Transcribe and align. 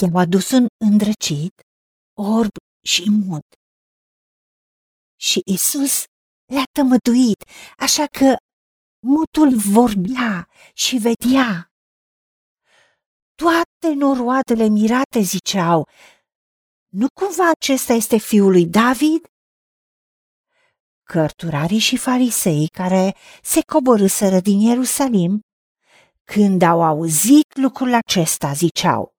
i-au 0.00 0.16
adus 0.16 0.50
un 0.50 0.66
îndrăcit, 0.84 1.62
orb 2.16 2.50
și 2.86 3.10
mut. 3.10 3.46
Și 5.16 5.40
Isus 5.44 6.04
le-a 6.44 6.64
tămăduit, 6.72 7.44
așa 7.78 8.06
că 8.06 8.36
mutul 9.06 9.56
vorbea 9.56 10.48
și 10.74 10.96
vedea. 10.96 11.68
Toate 13.34 13.94
noroadele 13.94 14.68
mirate 14.68 15.20
ziceau, 15.20 15.88
nu 16.88 17.06
cumva 17.20 17.50
acesta 17.50 17.92
este 17.92 18.16
fiul 18.16 18.50
lui 18.50 18.66
David? 18.66 19.26
Cărturarii 21.02 21.78
și 21.78 21.96
farisei 21.96 22.68
care 22.68 23.16
se 23.42 23.60
coborâsără 23.60 24.40
din 24.40 24.60
Ierusalim, 24.60 25.40
când 26.24 26.62
au 26.62 26.82
auzit 26.82 27.56
lucrul 27.56 27.94
acesta, 27.94 28.52
ziceau, 28.52 29.13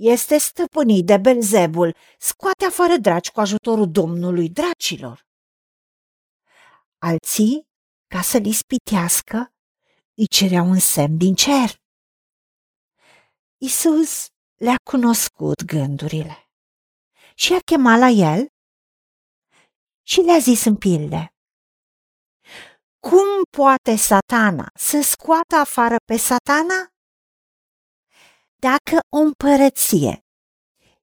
este 0.00 0.38
stăpânit 0.38 1.06
de 1.06 1.16
Belzebul, 1.16 1.96
scoate 2.18 2.64
afară 2.64 2.96
dragi 2.96 3.30
cu 3.30 3.40
ajutorul 3.40 3.90
Domnului 3.90 4.48
dracilor. 4.48 5.26
Alții, 6.98 7.68
ca 8.06 8.20
să-l 8.20 8.44
ispitească, 8.46 9.52
îi 10.14 10.26
cereau 10.26 10.66
un 10.66 10.78
semn 10.78 11.16
din 11.16 11.34
cer. 11.34 11.80
Isus 13.58 14.26
le-a 14.56 14.76
cunoscut 14.90 15.64
gândurile 15.64 16.48
și 17.34 17.52
a 17.52 17.58
chemat 17.64 17.98
la 17.98 18.08
el 18.08 18.46
și 20.06 20.20
le-a 20.20 20.38
zis 20.38 20.64
în 20.64 20.76
pilde. 20.76 21.34
Cum 22.98 23.26
poate 23.56 23.96
satana 23.96 24.70
să 24.74 25.00
scoată 25.00 25.56
afară 25.56 25.96
pe 26.04 26.16
satana? 26.16 26.92
Dacă 28.68 28.96
o 29.16 29.18
împărăție 29.18 30.24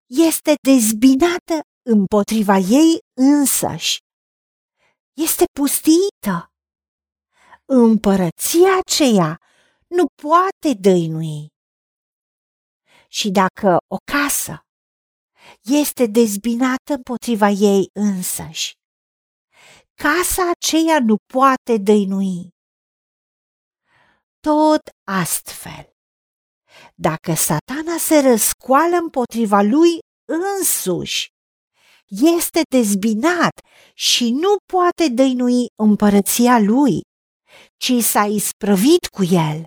este 0.06 0.54
dezbinată 0.62 1.60
împotriva 1.90 2.58
ei 2.58 3.00
însăși, 3.14 3.98
este 5.14 5.44
pustită. 5.60 6.52
Împărăția 7.66 8.78
aceea 8.86 9.40
nu 9.88 10.06
poate 10.22 10.80
dăinui. 10.80 11.48
Și 13.08 13.30
dacă 13.30 13.78
o 13.88 13.98
casă 14.12 14.62
este 15.62 16.06
dezbinată 16.06 16.94
împotriva 16.96 17.50
ei 17.50 17.90
însăși, 17.94 18.74
casa 19.94 20.50
aceea 20.50 21.00
nu 21.00 21.16
poate 21.34 21.78
dăinui. 21.78 22.50
Tot 24.40 24.82
astfel, 25.04 25.97
dacă 26.96 27.34
satana 27.34 27.98
se 27.98 28.20
răscoală 28.20 28.96
împotriva 28.96 29.62
lui 29.62 30.00
însuși, 30.26 31.28
este 32.08 32.62
dezbinat 32.70 33.60
și 33.94 34.32
nu 34.32 34.56
poate 34.74 35.10
dăinui 35.10 35.66
împărăția 35.84 36.60
lui, 36.60 37.02
ci 37.78 37.92
s-a 38.02 38.26
isprăvit 38.26 39.08
cu 39.08 39.24
el. 39.24 39.66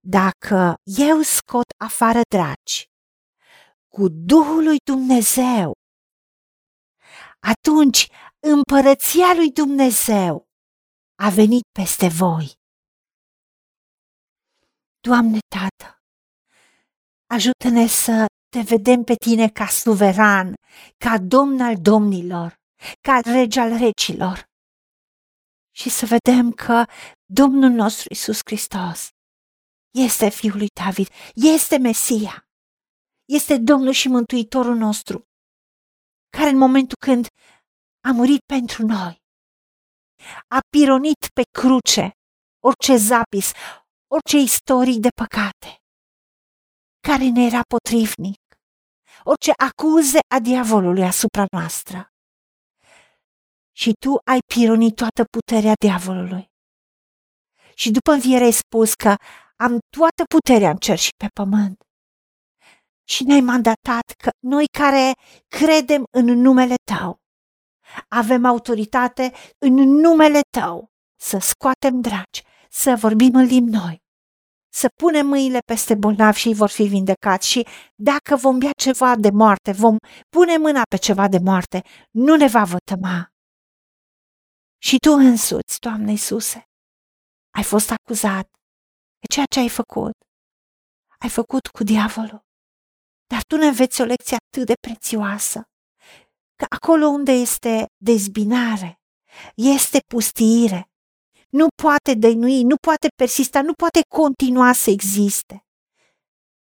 Dacă 0.00 0.74
eu 0.82 1.20
scot 1.20 1.70
afară 1.84 2.20
draci 2.34 2.84
cu 3.88 4.08
Duhul 4.08 4.64
lui 4.64 4.76
Dumnezeu, 4.84 5.72
atunci 7.40 8.08
împărăția 8.40 9.34
lui 9.34 9.50
Dumnezeu 9.52 10.44
a 11.22 11.28
venit 11.28 11.62
peste 11.72 12.08
voi. 12.08 12.61
Doamne 15.08 15.38
Tată, 15.54 16.02
ajută-ne 17.26 17.86
să 17.86 18.26
te 18.48 18.60
vedem 18.60 19.02
pe 19.02 19.14
tine 19.14 19.48
ca 19.48 19.66
suveran, 19.66 20.54
ca 21.04 21.18
domn 21.18 21.60
al 21.60 21.76
domnilor, 21.80 22.54
ca 23.00 23.20
rege 23.24 23.60
al 23.60 23.70
regilor. 23.78 24.44
Și 25.74 25.88
să 25.90 26.06
vedem 26.06 26.52
că 26.52 26.84
Domnul 27.32 27.70
nostru 27.70 28.06
Isus 28.10 28.38
Hristos 28.44 29.08
este 29.98 30.28
Fiul 30.28 30.56
lui 30.56 30.68
David, 30.80 31.08
este 31.34 31.78
Mesia, 31.78 32.46
este 33.24 33.58
Domnul 33.58 33.92
și 33.92 34.08
Mântuitorul 34.08 34.76
nostru, 34.76 35.22
care 36.36 36.48
în 36.48 36.58
momentul 36.58 36.96
când 37.06 37.26
a 38.08 38.12
murit 38.12 38.40
pentru 38.40 38.86
noi, 38.86 39.16
a 40.48 40.58
pironit 40.76 41.26
pe 41.34 41.42
cruce 41.58 42.10
orice 42.64 42.96
zapis, 42.96 43.52
orice 44.14 44.36
istorii 44.36 45.00
de 45.00 45.08
păcate, 45.22 45.70
care 47.08 47.28
ne 47.28 47.44
era 47.44 47.60
potrivnic, 47.74 48.40
orice 49.22 49.52
acuze 49.68 50.18
a 50.34 50.38
diavolului 50.40 51.02
asupra 51.02 51.44
noastră. 51.50 52.06
Și 53.76 53.92
tu 54.04 54.14
ai 54.24 54.38
pironit 54.54 54.94
toată 54.94 55.24
puterea 55.24 55.72
diavolului. 55.80 56.44
Și 57.74 57.90
după 57.90 58.12
înviere 58.12 58.44
ai 58.44 58.52
spus 58.52 58.94
că 58.94 59.14
am 59.56 59.78
toată 59.96 60.22
puterea 60.34 60.70
în 60.70 60.76
cer 60.76 60.98
și 60.98 61.10
pe 61.16 61.26
pământ. 61.32 61.82
Și 63.08 63.24
ne-ai 63.24 63.40
mandatat 63.40 64.06
că 64.22 64.30
noi 64.38 64.64
care 64.78 65.12
credem 65.48 66.04
în 66.10 66.24
numele 66.24 66.74
tău, 66.92 67.16
avem 68.08 68.44
autoritate 68.44 69.32
în 69.58 69.74
numele 69.74 70.40
tău 70.58 70.90
să 71.20 71.38
scoatem 71.38 72.00
dragi, 72.00 72.42
să 72.70 72.96
vorbim 72.96 73.34
în 73.34 73.44
limbi 73.44 73.70
noi, 73.70 74.01
să 74.74 74.88
punem 74.96 75.26
mâinile 75.26 75.58
peste 75.66 75.94
bolnavi 75.94 76.38
și 76.38 76.48
ei 76.48 76.54
vor 76.54 76.68
fi 76.68 76.82
vindecați 76.82 77.48
și 77.48 77.66
dacă 77.94 78.36
vom 78.36 78.58
bea 78.58 78.70
ceva 78.76 79.16
de 79.16 79.30
moarte, 79.30 79.72
vom 79.72 79.96
pune 80.28 80.56
mâna 80.56 80.82
pe 80.88 80.96
ceva 80.96 81.28
de 81.28 81.38
moarte, 81.38 81.82
nu 82.10 82.36
ne 82.36 82.46
va 82.46 82.64
vătăma. 82.64 83.32
Și 84.78 84.96
tu 84.96 85.12
însuți, 85.12 85.80
Doamne 85.80 86.10
Iisuse, 86.10 86.68
ai 87.54 87.62
fost 87.62 87.90
acuzat 87.90 88.46
de 89.18 89.26
ceea 89.32 89.46
ce 89.50 89.58
ai 89.58 89.68
făcut. 89.68 90.16
Ai 91.18 91.28
făcut 91.28 91.66
cu 91.66 91.84
diavolul. 91.84 92.40
Dar 93.26 93.42
tu 93.44 93.56
ne 93.56 93.66
înveți 93.66 94.00
o 94.00 94.04
lecție 94.04 94.36
atât 94.36 94.66
de 94.66 94.74
prețioasă, 94.80 95.62
că 96.56 96.66
acolo 96.68 97.06
unde 97.06 97.32
este 97.32 97.86
dezbinare, 97.96 99.00
este 99.54 99.98
pustiire, 100.06 100.91
nu 101.52 101.66
poate 101.82 102.14
dăinui, 102.14 102.62
nu 102.62 102.76
poate 102.76 103.08
persista, 103.16 103.62
nu 103.62 103.72
poate 103.72 104.00
continua 104.08 104.72
să 104.72 104.90
existe, 104.90 105.64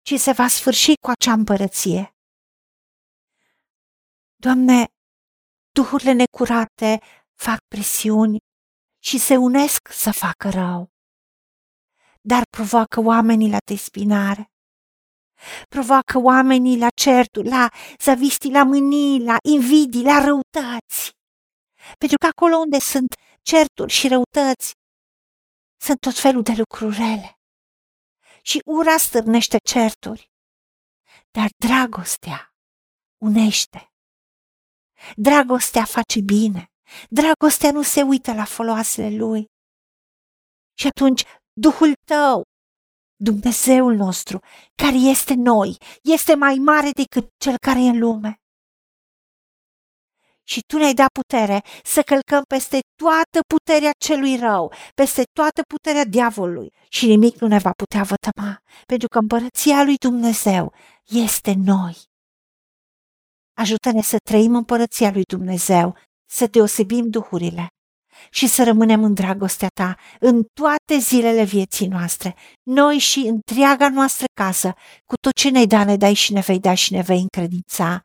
ci 0.01 0.19
se 0.19 0.31
va 0.31 0.47
sfârși 0.47 0.93
cu 1.01 1.09
acea 1.09 1.33
împărăție. 1.33 2.15
Doamne, 4.35 4.85
duhurile 5.71 6.11
necurate 6.11 6.99
fac 7.33 7.57
presiuni 7.67 8.37
și 9.03 9.17
se 9.17 9.35
unesc 9.37 9.87
să 9.91 10.11
facă 10.11 10.49
rău, 10.49 10.89
dar 12.21 12.41
provoacă 12.49 12.99
oamenii 12.99 13.49
la 13.49 13.57
despinare. 13.65 14.49
Provoacă 15.69 16.19
oamenii 16.19 16.77
la 16.77 16.89
certuri, 16.89 17.47
la 17.47 17.69
zavistii, 17.99 18.51
la 18.51 18.63
mânii, 18.63 19.23
la 19.23 19.37
invidii, 19.49 20.03
la 20.03 20.23
răutăți. 20.23 21.11
Pentru 21.97 22.17
că 22.17 22.27
acolo 22.27 22.55
unde 22.57 22.79
sunt 22.79 23.15
certuri 23.45 23.91
și 23.91 24.07
răutăți, 24.07 24.73
sunt 25.81 25.99
tot 25.99 26.17
felul 26.19 26.43
de 26.43 26.53
lucruri 26.57 26.95
rele. 26.95 27.39
Și 28.41 28.61
ura 28.65 28.97
stârnește 28.97 29.57
certuri, 29.57 30.31
dar 31.31 31.49
dragostea 31.65 32.53
unește. 33.21 33.89
Dragostea 35.15 35.85
face 35.85 36.21
bine. 36.21 36.71
Dragostea 37.09 37.71
nu 37.71 37.81
se 37.81 38.01
uită 38.01 38.33
la 38.33 38.45
foloasele 38.45 39.17
lui. 39.17 39.45
Și 40.79 40.87
atunci 40.87 41.23
Duhul 41.53 41.93
tău, 42.05 42.43
Dumnezeul 43.15 43.95
nostru, 43.95 44.39
care 44.75 44.95
este 44.95 45.33
noi, 45.33 45.77
este 46.03 46.35
mai 46.35 46.55
mare 46.55 46.91
decât 46.91 47.27
cel 47.37 47.57
care 47.57 47.79
e 47.79 47.89
în 47.89 47.99
lume 47.99 48.44
și 50.47 50.61
tu 50.67 50.77
ne-ai 50.77 50.93
dat 50.93 51.11
putere 51.11 51.61
să 51.83 52.01
călcăm 52.01 52.43
peste 52.47 52.79
toată 52.95 53.39
puterea 53.47 53.91
celui 53.97 54.37
rău, 54.37 54.73
peste 54.95 55.23
toată 55.33 55.61
puterea 55.67 56.05
diavolului 56.05 56.73
și 56.89 57.05
nimic 57.05 57.39
nu 57.39 57.47
ne 57.47 57.57
va 57.57 57.71
putea 57.71 58.03
vătăma, 58.03 58.61
pentru 58.85 59.07
că 59.07 59.17
împărăția 59.17 59.83
lui 59.83 59.95
Dumnezeu 59.95 60.73
este 61.03 61.53
noi. 61.65 61.95
Ajută-ne 63.57 64.01
să 64.01 64.17
trăim 64.29 64.55
împărăția 64.55 65.11
lui 65.11 65.23
Dumnezeu, 65.23 65.97
să 66.29 66.47
deosebim 66.47 67.09
duhurile 67.09 67.67
și 68.29 68.47
să 68.47 68.63
rămânem 68.63 69.03
în 69.03 69.13
dragostea 69.13 69.67
ta 69.73 69.97
în 70.19 70.43
toate 70.53 70.97
zilele 70.99 71.43
vieții 71.43 71.87
noastre, 71.87 72.35
noi 72.63 72.97
și 72.97 73.19
întreaga 73.19 73.89
noastră 73.89 74.25
casă, 74.33 74.73
cu 75.05 75.15
tot 75.15 75.33
ce 75.33 75.49
ne-ai 75.49 75.67
dat, 75.67 75.85
ne 75.85 75.97
dai 75.97 76.13
și 76.13 76.33
ne 76.33 76.39
vei 76.39 76.59
da 76.59 76.73
și 76.73 76.93
ne 76.93 77.01
vei 77.01 77.19
încredința 77.19 78.04